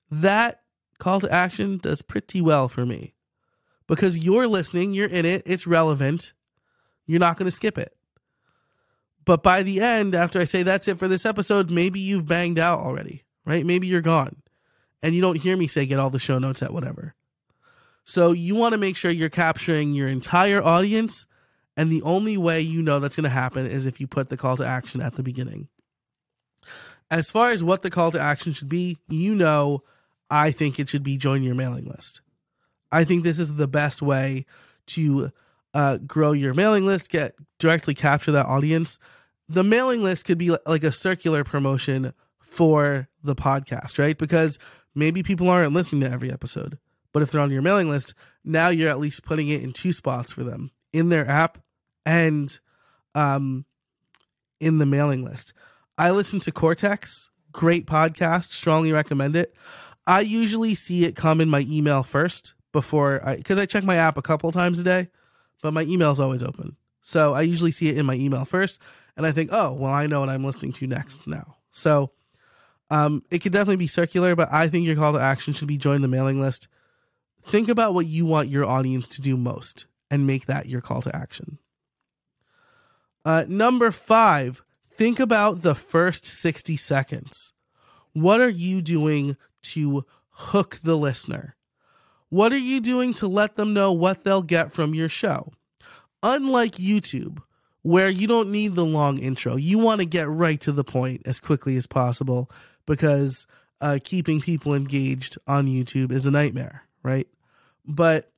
That 0.09 0.61
call 0.99 1.19
to 1.19 1.31
action 1.31 1.77
does 1.77 2.01
pretty 2.01 2.39
well 2.39 2.69
for 2.69 2.85
me 2.85 3.13
because 3.87 4.17
you're 4.17 4.47
listening, 4.47 4.93
you're 4.93 5.09
in 5.09 5.25
it, 5.25 5.43
it's 5.45 5.67
relevant, 5.67 6.33
you're 7.05 7.19
not 7.19 7.37
going 7.37 7.47
to 7.47 7.51
skip 7.51 7.77
it. 7.77 7.93
But 9.25 9.43
by 9.43 9.63
the 9.63 9.81
end, 9.81 10.15
after 10.15 10.39
I 10.39 10.45
say 10.45 10.63
that's 10.63 10.87
it 10.87 10.99
for 10.99 11.07
this 11.07 11.25
episode, 11.25 11.71
maybe 11.71 11.99
you've 11.99 12.27
banged 12.27 12.59
out 12.59 12.79
already, 12.79 13.23
right? 13.45 13.65
Maybe 13.65 13.87
you're 13.87 14.01
gone 14.01 14.37
and 15.03 15.13
you 15.13 15.21
don't 15.21 15.37
hear 15.37 15.55
me 15.57 15.67
say 15.67 15.85
get 15.85 15.99
all 15.99 16.09
the 16.09 16.17
show 16.17 16.39
notes 16.39 16.63
at 16.63 16.73
whatever. 16.73 17.13
So 18.05 18.31
you 18.31 18.55
want 18.55 18.73
to 18.73 18.77
make 18.77 18.97
sure 18.97 19.11
you're 19.11 19.29
capturing 19.29 19.93
your 19.93 20.07
entire 20.07 20.63
audience. 20.63 21.25
And 21.75 21.91
the 21.91 22.01
only 22.03 22.37
way 22.37 22.61
you 22.61 22.81
know 22.81 22.99
that's 22.99 23.15
going 23.15 23.23
to 23.23 23.29
happen 23.29 23.65
is 23.65 23.85
if 23.85 23.99
you 23.99 24.07
put 24.07 24.29
the 24.29 24.37
call 24.37 24.57
to 24.57 24.65
action 24.65 25.01
at 25.01 25.15
the 25.15 25.23
beginning. 25.23 25.67
As 27.11 27.29
far 27.29 27.51
as 27.51 27.63
what 27.63 27.81
the 27.81 27.89
call 27.89 28.11
to 28.11 28.19
action 28.19 28.53
should 28.53 28.69
be, 28.69 28.97
you 29.07 29.35
know, 29.35 29.83
I 30.29 30.51
think 30.51 30.79
it 30.79 30.89
should 30.89 31.03
be 31.03 31.17
join 31.17 31.43
your 31.43 31.55
mailing 31.55 31.85
list. 31.85 32.21
I 32.91 33.03
think 33.03 33.23
this 33.23 33.39
is 33.39 33.55
the 33.55 33.67
best 33.67 34.01
way 34.01 34.45
to 34.87 35.31
uh, 35.73 35.97
grow 35.97 36.31
your 36.31 36.53
mailing 36.53 36.85
list, 36.85 37.09
get 37.09 37.35
directly 37.59 37.93
capture 37.93 38.31
that 38.31 38.45
audience. 38.45 38.99
The 39.49 39.63
mailing 39.63 40.03
list 40.03 40.25
could 40.25 40.37
be 40.37 40.55
like 40.65 40.83
a 40.83 40.91
circular 40.91 41.43
promotion 41.43 42.13
for 42.39 43.07
the 43.23 43.35
podcast, 43.35 43.97
right? 43.97 44.17
Because 44.17 44.59
maybe 44.93 45.23
people 45.23 45.49
aren't 45.49 45.73
listening 45.73 46.01
to 46.01 46.11
every 46.11 46.31
episode, 46.31 46.77
but 47.11 47.23
if 47.23 47.31
they're 47.31 47.41
on 47.41 47.51
your 47.51 47.61
mailing 47.61 47.89
list, 47.89 48.13
now 48.43 48.69
you're 48.69 48.89
at 48.89 48.99
least 48.99 49.23
putting 49.23 49.49
it 49.49 49.61
in 49.61 49.73
two 49.73 49.91
spots 49.91 50.31
for 50.31 50.43
them 50.43 50.71
in 50.91 51.09
their 51.09 51.27
app 51.27 51.57
and 52.05 52.59
um, 53.15 53.65
in 54.59 54.77
the 54.79 54.85
mailing 54.85 55.23
list. 55.23 55.53
I 55.97 56.11
listen 56.11 56.39
to 56.41 56.51
Cortex, 56.51 57.29
great 57.51 57.85
podcast, 57.85 58.51
strongly 58.53 58.91
recommend 58.91 59.35
it. 59.35 59.53
I 60.05 60.21
usually 60.21 60.75
see 60.75 61.05
it 61.05 61.15
come 61.15 61.39
in 61.39 61.49
my 61.49 61.61
email 61.61 62.03
first 62.03 62.53
before 62.71 63.21
I, 63.25 63.37
because 63.37 63.57
I 63.57 63.65
check 63.65 63.83
my 63.83 63.95
app 63.95 64.17
a 64.17 64.21
couple 64.21 64.51
times 64.51 64.79
a 64.79 64.83
day, 64.83 65.09
but 65.63 65.73
my 65.73 65.83
email 65.83 66.11
is 66.11 66.19
always 66.19 66.43
open. 66.43 66.75
So 67.01 67.33
I 67.33 67.41
usually 67.41 67.71
see 67.71 67.89
it 67.89 67.97
in 67.97 68.05
my 68.05 68.13
email 68.13 68.45
first, 68.45 68.79
and 69.17 69.25
I 69.25 69.31
think, 69.31 69.49
oh, 69.51 69.73
well, 69.73 69.91
I 69.91 70.05
know 70.05 70.19
what 70.19 70.29
I'm 70.29 70.43
listening 70.43 70.73
to 70.73 70.87
next 70.87 71.25
now. 71.25 71.55
So 71.71 72.11
um, 72.91 73.23
it 73.31 73.39
could 73.39 73.53
definitely 73.53 73.77
be 73.77 73.87
circular, 73.87 74.35
but 74.35 74.49
I 74.51 74.67
think 74.67 74.85
your 74.85 74.95
call 74.95 75.13
to 75.13 75.19
action 75.19 75.53
should 75.53 75.67
be 75.67 75.77
join 75.77 76.01
the 76.01 76.07
mailing 76.07 76.39
list. 76.39 76.67
Think 77.45 77.69
about 77.69 77.93
what 77.93 78.05
you 78.05 78.25
want 78.25 78.49
your 78.49 78.65
audience 78.65 79.07
to 79.09 79.21
do 79.21 79.35
most 79.37 79.87
and 80.11 80.27
make 80.27 80.45
that 80.45 80.67
your 80.67 80.81
call 80.81 81.01
to 81.01 81.15
action. 81.15 81.57
Uh, 83.25 83.45
number 83.47 83.89
five, 83.89 84.63
think 84.91 85.19
about 85.19 85.61
the 85.61 85.75
first 85.75 86.25
60 86.25 86.75
seconds. 86.75 87.53
What 88.11 88.41
are 88.41 88.49
you 88.49 88.81
doing 88.81 89.37
to 89.63 90.05
hook 90.29 90.79
the 90.83 90.97
listener? 90.97 91.55
What 92.33 92.51
are 92.51 92.57
you 92.57 92.79
doing 92.79 93.13
to 93.15 93.27
let 93.27 93.57
them 93.57 93.75
know 93.75 93.93
what 93.93 94.23
they'll 94.23 94.41
get 94.41 94.71
from 94.71 94.95
your 94.95 95.07
show? 95.07 95.53
Unlike 96.23 96.77
YouTube, 96.77 97.43
where 97.83 98.09
you 98.09 98.25
don't 98.25 98.49
need 98.49 98.73
the 98.73 98.83
long 98.83 99.19
intro, 99.19 99.55
you 99.55 99.77
want 99.77 99.99
to 99.99 100.05
get 100.05 100.27
right 100.27 100.59
to 100.61 100.71
the 100.71 100.83
point 100.83 101.21
as 101.25 101.39
quickly 101.39 101.77
as 101.77 101.85
possible 101.85 102.49
because 102.87 103.45
uh, 103.81 103.99
keeping 104.03 104.41
people 104.41 104.73
engaged 104.73 105.37
on 105.45 105.67
YouTube 105.67 106.11
is 106.11 106.25
a 106.25 106.31
nightmare, 106.31 106.85
right? 107.03 107.27
But 107.85 108.31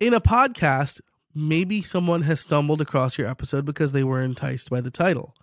in 0.00 0.14
a 0.14 0.20
podcast, 0.22 1.02
maybe 1.34 1.82
someone 1.82 2.22
has 2.22 2.40
stumbled 2.40 2.80
across 2.80 3.18
your 3.18 3.28
episode 3.28 3.66
because 3.66 3.92
they 3.92 4.04
were 4.04 4.22
enticed 4.22 4.70
by 4.70 4.80
the 4.80 4.90
title, 4.90 5.34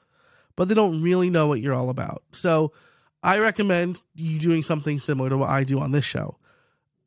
but 0.56 0.70
they 0.70 0.74
don't 0.74 1.04
really 1.04 1.30
know 1.30 1.46
what 1.46 1.62
you're 1.62 1.76
all 1.76 1.92
about. 1.92 2.24
So 2.32 2.72
I 3.22 3.38
recommend 3.38 4.02
you 4.16 4.40
doing 4.40 4.64
something 4.64 4.98
similar 5.00 5.30
to 5.30 5.38
what 5.38 5.52
I 5.52 5.64
do 5.64 5.80
on 5.80 5.92
this 5.92 6.04
show 6.04 6.40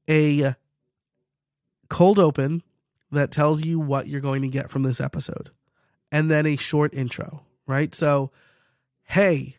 a 0.08 0.54
cold 1.88 2.18
open 2.18 2.62
that 3.10 3.30
tells 3.30 3.64
you 3.64 3.78
what 3.78 4.08
you're 4.08 4.20
going 4.20 4.42
to 4.42 4.48
get 4.48 4.70
from 4.70 4.82
this 4.82 5.00
episode, 5.00 5.50
and 6.12 6.30
then 6.30 6.46
a 6.46 6.56
short 6.56 6.92
intro, 6.94 7.42
right? 7.66 7.94
So, 7.94 8.30
hey, 9.04 9.56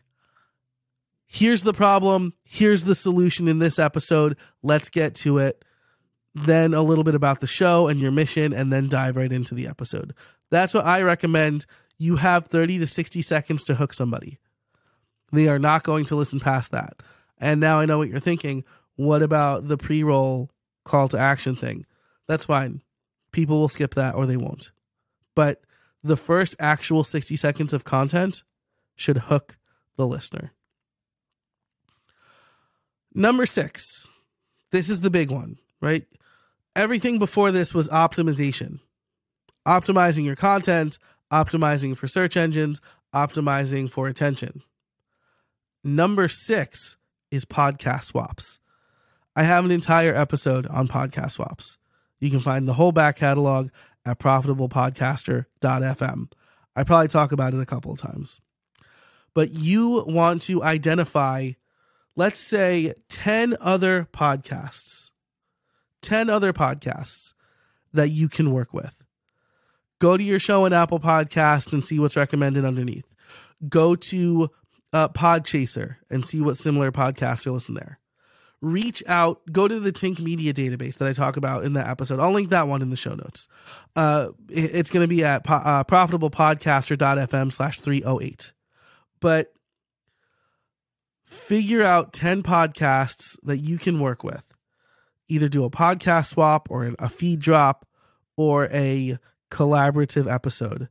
here's 1.26 1.62
the 1.62 1.72
problem, 1.72 2.34
here's 2.44 2.84
the 2.84 2.94
solution 2.94 3.48
in 3.48 3.58
this 3.58 3.78
episode. 3.78 4.36
Let's 4.62 4.88
get 4.88 5.14
to 5.16 5.38
it 5.38 5.64
then 6.34 6.74
a 6.74 6.82
little 6.82 7.04
bit 7.04 7.14
about 7.14 7.40
the 7.40 7.46
show 7.46 7.88
and 7.88 7.98
your 7.98 8.12
mission, 8.12 8.52
and 8.52 8.72
then 8.72 8.88
dive 8.88 9.16
right 9.16 9.32
into 9.32 9.54
the 9.54 9.66
episode. 9.66 10.14
That's 10.50 10.74
what 10.74 10.86
I 10.86 11.02
recommend. 11.02 11.66
You 11.98 12.16
have 12.16 12.46
30 12.46 12.78
to 12.78 12.86
60 12.86 13.20
seconds 13.22 13.64
to 13.64 13.74
hook 13.74 13.92
somebody. 13.92 14.38
They 15.32 15.48
are 15.48 15.58
not 15.58 15.82
going 15.82 16.04
to 16.06 16.16
listen 16.16 16.40
past 16.40 16.70
that. 16.72 17.02
And 17.38 17.60
now 17.60 17.78
I 17.78 17.86
know 17.86 17.98
what 17.98 18.08
you're 18.08 18.20
thinking. 18.20 18.64
What 19.00 19.22
about 19.22 19.68
the 19.68 19.76
pre 19.76 20.02
roll 20.02 20.50
call 20.84 21.08
to 21.08 21.18
action 21.18 21.56
thing? 21.56 21.86
That's 22.28 22.44
fine. 22.44 22.82
People 23.32 23.58
will 23.58 23.68
skip 23.68 23.94
that 23.94 24.14
or 24.14 24.26
they 24.26 24.36
won't. 24.36 24.70
But 25.34 25.62
the 26.02 26.16
first 26.16 26.56
actual 26.58 27.04
60 27.04 27.36
seconds 27.36 27.72
of 27.72 27.84
content 27.84 28.42
should 28.96 29.16
hook 29.16 29.56
the 29.96 30.06
listener. 30.06 30.52
Number 33.14 33.46
six. 33.46 34.06
This 34.70 34.88
is 34.88 35.00
the 35.00 35.10
big 35.10 35.30
one, 35.32 35.58
right? 35.80 36.06
everything 36.76 37.18
before 37.18 37.50
this 37.50 37.74
was 37.74 37.88
optimization 37.88 38.78
optimizing 39.66 40.24
your 40.24 40.36
content, 40.36 40.98
optimizing 41.30 41.94
for 41.96 42.08
search 42.08 42.36
engines, 42.36 42.80
optimizing 43.14 43.90
for 43.90 44.08
attention. 44.08 44.62
Number 45.84 46.28
six 46.28 46.96
is 47.30 47.44
podcast 47.44 48.04
swaps. 48.04 48.59
I 49.36 49.44
have 49.44 49.64
an 49.64 49.70
entire 49.70 50.12
episode 50.14 50.66
on 50.66 50.88
podcast 50.88 51.30
swaps. 51.32 51.78
You 52.18 52.30
can 52.30 52.40
find 52.40 52.68
the 52.68 52.74
whole 52.74 52.92
back 52.92 53.16
catalog 53.16 53.70
at 54.04 54.18
profitablepodcaster.fm. 54.18 56.32
I 56.76 56.84
probably 56.84 57.08
talk 57.08 57.32
about 57.32 57.54
it 57.54 57.60
a 57.60 57.66
couple 57.66 57.92
of 57.92 58.00
times. 58.00 58.40
But 59.34 59.52
you 59.52 60.04
want 60.06 60.42
to 60.42 60.62
identify, 60.62 61.52
let's 62.16 62.40
say, 62.40 62.94
10 63.08 63.56
other 63.60 64.08
podcasts 64.12 65.10
10 66.02 66.30
other 66.30 66.52
podcasts 66.52 67.32
that 67.92 68.10
you 68.10 68.28
can 68.28 68.52
work 68.52 68.72
with. 68.72 69.02
Go 69.98 70.16
to 70.16 70.22
your 70.22 70.38
show 70.38 70.64
in 70.64 70.72
Apple 70.72 71.00
Podcasts 71.00 71.72
and 71.72 71.84
see 71.84 71.98
what's 71.98 72.16
recommended 72.16 72.64
underneath. 72.64 73.06
Go 73.68 73.94
to 73.94 74.50
uh, 74.92 75.08
Podchaser 75.08 75.96
and 76.08 76.24
see 76.24 76.40
what 76.40 76.56
similar 76.56 76.90
podcasts 76.90 77.46
are 77.46 77.52
listed 77.52 77.76
there. 77.76 77.99
Reach 78.62 79.02
out, 79.06 79.40
go 79.50 79.66
to 79.66 79.80
the 79.80 79.92
Tink 79.92 80.20
Media 80.20 80.52
database 80.52 80.98
that 80.98 81.08
I 81.08 81.14
talk 81.14 81.38
about 81.38 81.64
in 81.64 81.72
that 81.74 81.88
episode. 81.88 82.20
I'll 82.20 82.32
link 82.32 82.50
that 82.50 82.68
one 82.68 82.82
in 82.82 82.90
the 82.90 82.96
show 82.96 83.14
notes. 83.14 83.48
Uh, 83.96 84.28
it's 84.50 84.90
going 84.90 85.04
to 85.04 85.08
be 85.08 85.24
at 85.24 85.42
uh, 85.48 85.84
profitablepodcaster.fm 85.84 87.52
slash 87.52 87.80
308. 87.80 88.52
But 89.18 89.54
figure 91.24 91.82
out 91.82 92.12
10 92.12 92.42
podcasts 92.42 93.38
that 93.44 93.58
you 93.58 93.78
can 93.78 93.98
work 93.98 94.22
with 94.22 94.44
either 95.30 95.48
do 95.48 95.64
a 95.64 95.70
podcast 95.70 96.26
swap 96.26 96.68
or 96.70 96.94
a 96.98 97.08
feed 97.08 97.38
drop 97.40 97.86
or 98.36 98.68
a 98.72 99.16
collaborative 99.50 100.30
episode 100.30 100.88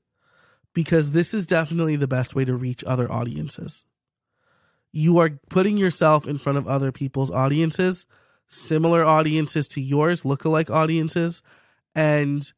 because 0.74 1.12
this 1.12 1.34
is 1.34 1.46
definitely 1.46 1.96
the 1.96 2.08
best 2.08 2.36
way 2.36 2.46
to 2.46 2.56
reach 2.56 2.84
other 2.86 3.12
audiences. 3.12 3.86
You 4.92 5.18
are 5.20 5.32
putting 5.50 5.78
yourself 5.78 6.28
in 6.28 6.38
front 6.38 6.58
of 6.58 6.68
other 6.68 6.92
people's 6.92 7.32
audiences, 7.32 8.06
similar 8.48 9.04
audiences 9.06 9.68
to 9.70 9.82
yours, 9.82 10.24
lookalike 10.24 10.70
audiences, 10.70 11.42
and 11.96 12.52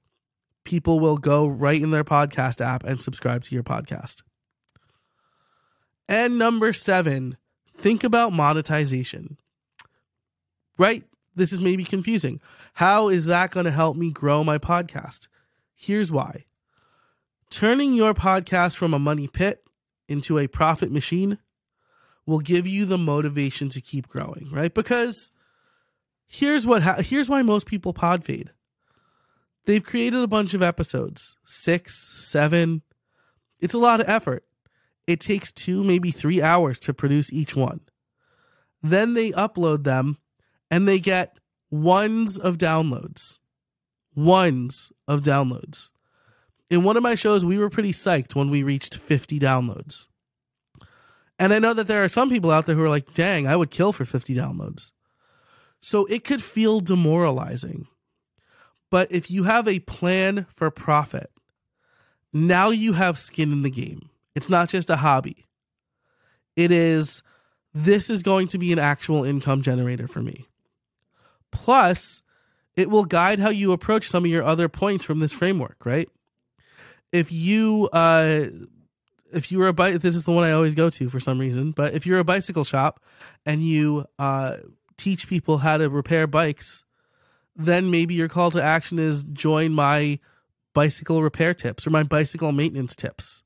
people 0.63 0.99
will 0.99 1.17
go 1.17 1.47
right 1.47 1.81
in 1.81 1.91
their 1.91 2.03
podcast 2.03 2.65
app 2.65 2.83
and 2.83 3.01
subscribe 3.01 3.43
to 3.45 3.55
your 3.55 3.63
podcast. 3.63 4.21
And 6.07 6.37
number 6.37 6.73
seven, 6.73 7.37
think 7.75 8.03
about 8.03 8.33
monetization. 8.33 9.37
Right? 10.77 11.03
this 11.35 11.53
is 11.53 11.61
maybe 11.61 11.83
confusing. 11.83 12.41
How 12.75 13.09
is 13.09 13.25
that 13.25 13.51
going 13.51 13.65
to 13.65 13.71
help 13.71 13.95
me 13.95 14.11
grow 14.11 14.43
my 14.43 14.57
podcast? 14.57 15.27
Here's 15.75 16.11
why 16.11 16.45
turning 17.49 17.93
your 17.93 18.13
podcast 18.13 18.75
from 18.75 18.93
a 18.93 18.99
money 18.99 19.27
pit 19.27 19.63
into 20.07 20.37
a 20.37 20.47
profit 20.47 20.91
machine 20.91 21.37
will 22.25 22.39
give 22.39 22.67
you 22.67 22.85
the 22.85 22.97
motivation 22.97 23.69
to 23.69 23.81
keep 23.81 24.07
growing, 24.07 24.47
right? 24.51 24.73
Because 24.73 25.31
here's 26.27 26.65
what 26.65 26.83
ha- 26.83 27.01
here's 27.01 27.29
why 27.29 27.41
most 27.41 27.65
people 27.65 27.93
pod 27.93 28.23
fade. 28.23 28.51
They've 29.65 29.83
created 29.83 30.21
a 30.21 30.27
bunch 30.27 30.53
of 30.53 30.63
episodes, 30.63 31.35
six, 31.45 32.11
seven. 32.29 32.81
It's 33.59 33.73
a 33.73 33.79
lot 33.79 33.99
of 34.01 34.09
effort. 34.09 34.43
It 35.07 35.19
takes 35.19 35.51
two, 35.51 35.83
maybe 35.83 36.11
three 36.11 36.41
hours 36.41 36.79
to 36.81 36.93
produce 36.93 37.31
each 37.31 37.55
one. 37.55 37.81
Then 38.81 39.13
they 39.13 39.31
upload 39.31 39.83
them 39.83 40.17
and 40.69 40.87
they 40.87 40.99
get 40.99 41.37
ones 41.69 42.37
of 42.37 42.57
downloads. 42.57 43.37
Ones 44.15 44.91
of 45.07 45.21
downloads. 45.21 45.89
In 46.69 46.83
one 46.83 46.97
of 46.97 47.03
my 47.03 47.15
shows, 47.15 47.45
we 47.45 47.57
were 47.57 47.69
pretty 47.69 47.91
psyched 47.91 48.35
when 48.35 48.49
we 48.49 48.63
reached 48.63 48.95
50 48.95 49.39
downloads. 49.39 50.07
And 51.41 51.55
I 51.55 51.57
know 51.57 51.73
that 51.73 51.87
there 51.87 52.03
are 52.03 52.07
some 52.07 52.29
people 52.29 52.51
out 52.51 52.67
there 52.67 52.75
who 52.75 52.83
are 52.83 52.89
like, 52.89 53.15
dang, 53.15 53.47
I 53.47 53.55
would 53.55 53.71
kill 53.71 53.91
for 53.93 54.05
50 54.05 54.35
downloads. 54.35 54.91
So 55.81 56.05
it 56.05 56.23
could 56.23 56.43
feel 56.43 56.81
demoralizing. 56.81 57.87
But 58.91 59.11
if 59.11 59.31
you 59.31 59.45
have 59.45 59.67
a 59.67 59.79
plan 59.79 60.45
for 60.53 60.69
profit, 60.69 61.31
now 62.31 62.69
you 62.69 62.93
have 62.93 63.17
skin 63.17 63.51
in 63.51 63.63
the 63.63 63.71
game. 63.71 64.11
It's 64.35 64.51
not 64.51 64.69
just 64.69 64.91
a 64.91 64.97
hobby. 64.97 65.47
It 66.55 66.71
is, 66.71 67.23
this 67.73 68.11
is 68.11 68.21
going 68.21 68.47
to 68.49 68.59
be 68.59 68.71
an 68.71 68.77
actual 68.77 69.23
income 69.23 69.63
generator 69.63 70.07
for 70.07 70.21
me. 70.21 70.47
Plus, 71.51 72.21
it 72.77 72.87
will 72.87 73.05
guide 73.05 73.39
how 73.39 73.49
you 73.49 73.71
approach 73.71 74.07
some 74.07 74.25
of 74.25 74.29
your 74.29 74.43
other 74.43 74.69
points 74.69 75.05
from 75.05 75.17
this 75.17 75.33
framework, 75.33 75.87
right? 75.87 76.07
If 77.11 77.31
you 77.31 77.89
uh 77.91 78.45
if 79.33 79.51
you 79.51 79.59
were 79.59 79.67
a 79.67 79.73
bike 79.73 80.01
this 80.01 80.15
is 80.15 80.25
the 80.25 80.31
one 80.31 80.43
I 80.43 80.51
always 80.51 80.75
go 80.75 80.89
to 80.89 81.09
for 81.09 81.19
some 81.19 81.39
reason, 81.39 81.71
but 81.71 81.93
if 81.93 82.05
you're 82.05 82.19
a 82.19 82.23
bicycle 82.23 82.63
shop 82.63 83.03
and 83.45 83.63
you 83.63 84.05
uh 84.19 84.57
teach 84.97 85.27
people 85.27 85.59
how 85.59 85.77
to 85.77 85.89
repair 85.89 86.27
bikes, 86.27 86.83
then 87.55 87.89
maybe 87.89 88.13
your 88.13 88.27
call 88.27 88.51
to 88.51 88.61
action 88.61 88.99
is 88.99 89.23
join 89.23 89.73
my 89.73 90.19
bicycle 90.73 91.21
repair 91.21 91.53
tips 91.53 91.85
or 91.85 91.89
my 91.89 92.03
bicycle 92.03 92.51
maintenance 92.51 92.95
tips 92.95 93.43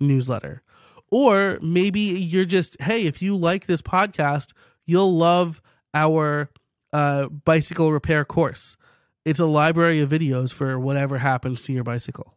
newsletter. 0.00 0.62
Or 1.10 1.58
maybe 1.62 2.00
you're 2.00 2.44
just, 2.44 2.80
hey, 2.80 3.06
if 3.06 3.22
you 3.22 3.36
like 3.36 3.66
this 3.66 3.82
podcast, 3.82 4.52
you'll 4.84 5.16
love 5.16 5.62
our 5.94 6.50
uh, 6.92 7.28
bicycle 7.28 7.92
repair 7.92 8.24
course. 8.24 8.76
It's 9.24 9.40
a 9.40 9.46
library 9.46 10.00
of 10.00 10.08
videos 10.08 10.52
for 10.52 10.78
whatever 10.78 11.18
happens 11.18 11.62
to 11.62 11.72
your 11.72 11.84
bicycle. 11.84 12.36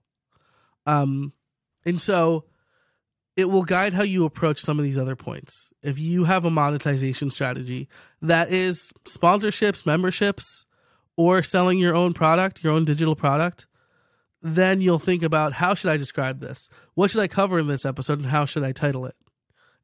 Um, 0.86 1.34
and 1.86 2.00
so 2.00 2.46
it 3.39 3.50
will 3.50 3.63
guide 3.63 3.93
how 3.93 4.03
you 4.03 4.25
approach 4.25 4.60
some 4.60 4.79
of 4.79 4.84
these 4.84 4.98
other 4.98 5.15
points. 5.15 5.72
If 5.81 5.98
you 5.98 6.25
have 6.25 6.43
a 6.43 6.50
monetization 6.50 7.29
strategy 7.29 7.88
that 8.22 8.51
is 8.51 8.91
sponsorships, 9.05 9.86
memberships, 9.86 10.65
or 11.15 11.41
selling 11.41 11.79
your 11.79 11.96
own 11.96 12.12
product, 12.12 12.65
your 12.65 12.74
own 12.74 12.84
digital 12.84 13.15
product, 13.15 13.65
then 14.41 14.81
you'll 14.81 15.00
think 15.00 15.24
about 15.24 15.53
how 15.53 15.74
should 15.74 15.89
I 15.89 15.96
describe 15.96 16.41
this? 16.41 16.67
What 16.96 17.12
should 17.12 17.22
I 17.22 17.29
cover 17.29 17.60
in 17.60 17.67
this 17.67 17.86
episode 17.86 18.19
and 18.19 18.27
how 18.27 18.43
should 18.43 18.65
I 18.65 18.74
title 18.74 19.05
it? 19.05 19.15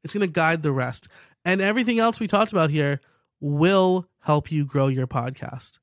It's 0.04 0.12
going 0.12 0.26
to 0.26 0.32
guide 0.32 0.62
the 0.62 0.70
rest. 0.70 1.08
And 1.42 1.62
everything 1.62 1.98
else 1.98 2.20
we 2.20 2.28
talked 2.28 2.52
about 2.52 2.68
here 2.68 3.00
will 3.40 4.06
help 4.20 4.52
you 4.52 4.66
grow 4.66 4.88
your 4.88 5.06
podcast. 5.06 5.78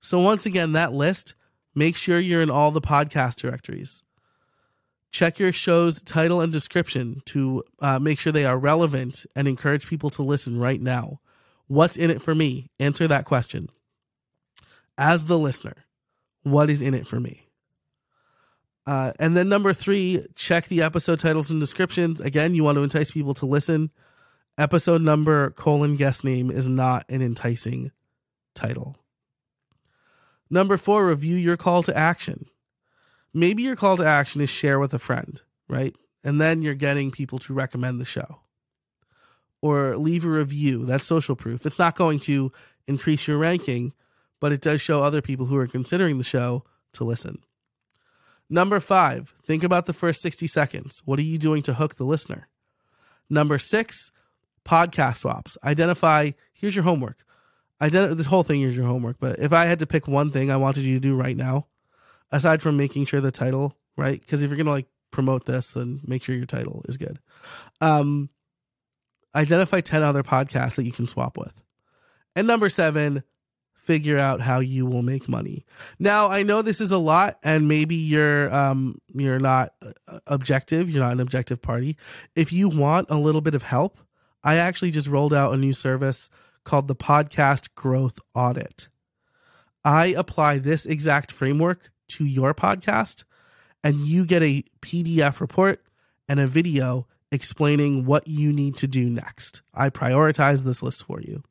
So, 0.00 0.20
once 0.20 0.46
again, 0.46 0.70
that 0.72 0.92
list, 0.92 1.34
make 1.74 1.96
sure 1.96 2.20
you're 2.20 2.42
in 2.42 2.50
all 2.50 2.70
the 2.70 2.80
podcast 2.80 3.36
directories. 3.36 4.04
Check 5.10 5.38
your 5.38 5.52
show's 5.52 6.02
title 6.02 6.40
and 6.40 6.52
description 6.52 7.22
to 7.26 7.64
uh, 7.80 7.98
make 7.98 8.18
sure 8.18 8.32
they 8.32 8.44
are 8.44 8.58
relevant 8.58 9.24
and 9.34 9.48
encourage 9.48 9.88
people 9.88 10.10
to 10.10 10.22
listen 10.22 10.58
right 10.58 10.80
now. 10.80 11.20
What's 11.66 11.96
in 11.96 12.10
it 12.10 12.22
for 12.22 12.34
me? 12.34 12.70
Answer 12.78 13.08
that 13.08 13.24
question. 13.24 13.68
As 14.96 15.26
the 15.26 15.38
listener, 15.38 15.86
what 16.42 16.70
is 16.70 16.82
in 16.82 16.94
it 16.94 17.06
for 17.06 17.20
me? 17.20 17.48
Uh, 18.86 19.12
and 19.18 19.36
then 19.36 19.48
number 19.48 19.74
three, 19.74 20.26
check 20.34 20.66
the 20.68 20.82
episode 20.82 21.20
titles 21.20 21.50
and 21.50 21.60
descriptions. 21.60 22.20
Again, 22.20 22.54
you 22.54 22.64
want 22.64 22.76
to 22.76 22.82
entice 22.82 23.10
people 23.10 23.34
to 23.34 23.46
listen. 23.46 23.90
Episode 24.56 25.02
number 25.02 25.50
colon 25.50 25.96
guest 25.96 26.24
name 26.24 26.50
is 26.50 26.66
not 26.66 27.04
an 27.10 27.22
enticing 27.22 27.92
title. 28.54 28.96
Number 30.50 30.76
four, 30.76 31.06
review 31.06 31.36
your 31.36 31.56
call 31.56 31.82
to 31.82 31.96
action. 31.96 32.46
Maybe 33.38 33.62
your 33.62 33.76
call 33.76 33.96
to 33.98 34.04
action 34.04 34.40
is 34.40 34.50
share 34.50 34.80
with 34.80 34.92
a 34.92 34.98
friend, 34.98 35.40
right? 35.68 35.94
And 36.24 36.40
then 36.40 36.60
you're 36.60 36.74
getting 36.74 37.12
people 37.12 37.38
to 37.40 37.54
recommend 37.54 38.00
the 38.00 38.04
show. 38.04 38.40
Or 39.62 39.96
leave 39.96 40.24
a 40.24 40.28
review. 40.28 40.84
That's 40.84 41.06
social 41.06 41.36
proof. 41.36 41.64
It's 41.64 41.78
not 41.78 41.96
going 41.96 42.18
to 42.20 42.52
increase 42.88 43.28
your 43.28 43.38
ranking, 43.38 43.92
but 44.40 44.50
it 44.50 44.60
does 44.60 44.80
show 44.80 45.02
other 45.02 45.22
people 45.22 45.46
who 45.46 45.56
are 45.56 45.68
considering 45.68 46.18
the 46.18 46.24
show 46.24 46.64
to 46.94 47.04
listen. 47.04 47.38
Number 48.50 48.80
five, 48.80 49.34
think 49.44 49.62
about 49.62 49.86
the 49.86 49.92
first 49.92 50.20
60 50.22 50.46
seconds. 50.48 51.02
What 51.04 51.20
are 51.20 51.22
you 51.22 51.38
doing 51.38 51.62
to 51.62 51.74
hook 51.74 51.94
the 51.94 52.04
listener? 52.04 52.48
Number 53.30 53.58
six, 53.58 54.10
podcast 54.64 55.18
swaps. 55.18 55.56
Identify, 55.62 56.32
here's 56.52 56.74
your 56.74 56.84
homework. 56.84 57.24
Ident- 57.80 58.16
this 58.16 58.26
whole 58.26 58.42
thing 58.42 58.62
is 58.62 58.76
your 58.76 58.86
homework, 58.86 59.18
but 59.20 59.38
if 59.38 59.52
I 59.52 59.66
had 59.66 59.78
to 59.78 59.86
pick 59.86 60.08
one 60.08 60.32
thing 60.32 60.50
I 60.50 60.56
wanted 60.56 60.84
you 60.84 60.94
to 60.94 61.00
do 61.00 61.14
right 61.14 61.36
now, 61.36 61.66
aside 62.32 62.62
from 62.62 62.76
making 62.76 63.06
sure 63.06 63.20
the 63.20 63.32
title, 63.32 63.76
right? 63.96 64.20
Because 64.20 64.42
if 64.42 64.50
you're 64.50 64.56
going 64.56 64.66
to 64.66 64.72
like 64.72 64.88
promote 65.10 65.46
this, 65.46 65.72
then 65.72 66.00
make 66.06 66.22
sure 66.22 66.34
your 66.34 66.46
title 66.46 66.84
is 66.88 66.96
good. 66.96 67.18
Um, 67.80 68.30
identify 69.34 69.80
10 69.80 70.02
other 70.02 70.22
podcasts 70.22 70.76
that 70.76 70.84
you 70.84 70.92
can 70.92 71.06
swap 71.06 71.36
with. 71.36 71.52
And 72.36 72.46
number 72.46 72.68
seven, 72.68 73.24
figure 73.88 74.18
out 74.18 74.42
how 74.42 74.60
you 74.60 74.84
will 74.84 75.02
make 75.02 75.28
money. 75.28 75.64
Now, 75.98 76.30
I 76.30 76.42
know 76.42 76.60
this 76.60 76.80
is 76.80 76.92
a 76.92 76.98
lot 76.98 77.38
and 77.42 77.68
maybe 77.68 77.96
you're 77.96 78.52
um 78.54 78.96
you're 79.14 79.38
not 79.38 79.72
uh, 79.80 80.18
objective, 80.26 80.90
you're 80.90 81.02
not 81.02 81.12
an 81.12 81.20
objective 81.20 81.62
party. 81.62 81.96
If 82.36 82.52
you 82.52 82.68
want 82.68 83.08
a 83.10 83.16
little 83.16 83.40
bit 83.40 83.54
of 83.54 83.62
help, 83.62 83.98
I 84.44 84.56
actually 84.56 84.90
just 84.90 85.08
rolled 85.08 85.32
out 85.32 85.54
a 85.54 85.56
new 85.56 85.72
service 85.72 86.28
called 86.64 86.86
the 86.86 86.94
Podcast 86.94 87.74
Growth 87.74 88.18
Audit. 88.34 88.88
I 89.84 90.08
apply 90.08 90.58
this 90.58 90.84
exact 90.84 91.32
framework 91.32 91.90
to 92.08 92.24
your 92.24 92.54
podcast 92.54 93.24
and 93.84 93.96
you 94.06 94.24
get 94.24 94.42
a 94.42 94.64
PDF 94.82 95.40
report 95.40 95.82
and 96.28 96.40
a 96.40 96.46
video 96.46 97.06
explaining 97.30 98.04
what 98.04 98.26
you 98.26 98.52
need 98.52 98.76
to 98.76 98.86
do 98.86 99.08
next. 99.08 99.62
I 99.74 99.90
prioritize 99.90 100.64
this 100.64 100.82
list 100.82 101.04
for 101.04 101.20
you. 101.20 101.42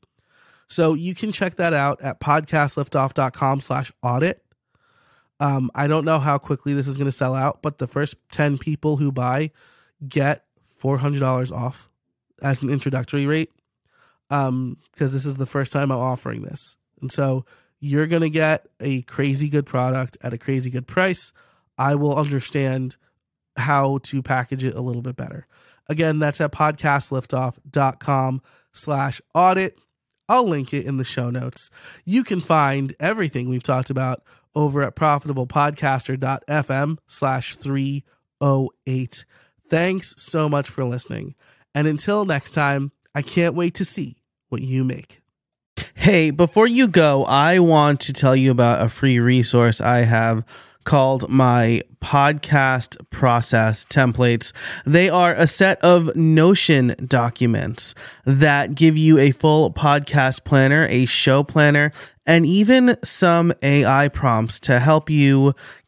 So 0.68 0.94
you 0.94 1.16
can 1.16 1.32
check 1.32 1.56
that 1.56 1.74
out 1.74 2.02
at 2.02 2.20
podcastliftoff.com 2.20 3.62
slash 3.62 3.92
audit. 4.04 4.44
Um, 5.40 5.72
I 5.76 5.88
don't 5.88 6.04
know 6.04 6.20
how 6.20 6.38
quickly 6.38 6.74
this 6.74 6.88
is 6.88 6.98
going 6.98 7.06
to 7.06 7.12
sell 7.12 7.36
out, 7.36 7.62
but 7.62 7.78
the 7.78 7.88
first 7.88 8.16
10 8.32 8.58
people 8.58 8.98
who 8.98 9.12
buy 9.12 9.52
get 10.08 10.46
$400 10.82 11.52
off 11.52 11.90
as 12.42 12.64
an 12.64 12.70
introductory 12.70 13.26
rate. 13.26 13.52
Um, 14.30 14.78
because 14.92 15.14
this 15.14 15.26
is 15.26 15.36
the 15.36 15.46
first 15.46 15.72
time 15.72 15.90
I'm 15.90 16.00
offering 16.00 16.42
this. 16.42 16.76
And 17.02 17.12
so 17.12 17.46
you're 17.80 18.08
going 18.08 18.22
to 18.22 18.30
get 18.30 18.68
a 18.80 19.02
crazy 19.04 19.50
good 19.50 19.66
product 19.66 20.18
at 20.22 20.34
a 20.34 20.38
crazy 20.38 20.70
good 20.70 20.88
price. 20.88 21.34
I 21.78 21.96
will 21.96 22.16
understand 22.16 22.98
how 23.56 24.00
to 24.04 24.22
package 24.22 24.64
it 24.64 24.76
a 24.76 24.82
little 24.82 25.02
bit 25.02 25.16
better. 25.16 25.48
Again, 25.88 26.20
that's 26.20 26.42
at 26.42 26.52
podcastliftoff.com 26.52 28.42
slash 28.74 29.22
audit. 29.34 29.80
I'll 30.30 30.48
link 30.48 30.74
it 30.74 30.86
in 30.86 30.98
the 30.98 31.06
show 31.06 31.30
notes. 31.30 31.70
You 32.04 32.24
can 32.24 32.42
find 32.42 32.94
everything 33.00 33.48
we've 33.48 33.64
talked 33.64 33.90
about 33.90 34.24
over 34.54 34.82
at 34.82 34.96
profitablepodcaster.fm 34.96 36.98
slash 37.08 37.56
308. 37.56 39.26
Thanks 39.70 40.16
so 40.18 40.50
much 40.50 40.70
for 40.70 40.84
listening. 40.84 41.36
And 41.74 41.88
until 41.88 42.26
next 42.26 42.52
time, 42.52 42.92
I 43.16 43.22
can't 43.22 43.56
wait 43.56 43.76
to 43.76 43.86
see 43.86 44.18
what 44.50 44.62
you 44.62 44.84
make. 44.84 45.22
Hey, 46.08 46.32
before 46.32 46.68
you 46.68 46.88
go, 46.88 47.26
I 47.26 47.60
want 47.60 48.00
to 48.00 48.14
tell 48.14 48.34
you 48.34 48.50
about 48.50 48.82
a 48.82 48.88
free 48.88 49.20
resource 49.20 49.82
I 49.82 50.06
have 50.06 50.46
called 50.86 51.28
my 51.28 51.82
podcast 52.02 52.96
process 53.10 53.84
templates. 53.84 54.54
They 54.86 55.10
are 55.10 55.34
a 55.34 55.46
set 55.46 55.84
of 55.84 56.16
Notion 56.16 56.96
documents 57.06 57.94
that 58.24 58.74
give 58.74 58.96
you 58.96 59.18
a 59.18 59.32
full 59.32 59.74
podcast 59.74 60.46
planner, 60.46 60.88
a 60.90 61.08
show 61.08 61.44
planner, 61.44 61.92
and 62.26 62.46
even 62.46 62.96
some 63.04 63.52
AI 63.62 64.08
prompts 64.08 64.62
to 64.62 64.80
help 64.80 65.10
you 65.10 65.56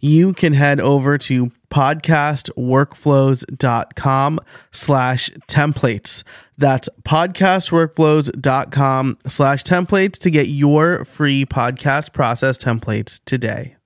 you 0.00 0.32
can 0.32 0.54
head 0.54 0.80
over 0.80 1.18
to 1.18 1.52
podcastworkflows.com 1.70 4.40
slash 4.72 5.30
templates. 5.46 6.24
That's 6.58 6.88
podcastworkflows.com 7.04 9.18
slash 9.28 9.62
templates 9.64 10.18
to 10.18 10.30
get 10.30 10.48
your 10.48 11.04
free 11.04 11.46
podcast 11.46 12.12
process 12.12 12.58
templates 12.58 13.24
today. 13.24 13.76